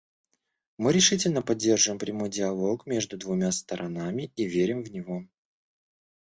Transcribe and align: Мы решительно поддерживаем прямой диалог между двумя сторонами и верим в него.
Мы 0.79 0.93
решительно 0.93 1.43
поддерживаем 1.43 1.99
прямой 1.99 2.31
диалог 2.31 2.87
между 2.87 3.19
двумя 3.19 3.51
сторонами 3.51 4.31
и 4.35 4.45
верим 4.45 4.81
в 4.83 4.89
него. 4.91 5.27